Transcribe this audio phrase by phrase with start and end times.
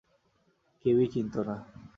[0.85, 1.55] কেউই চিনতো না।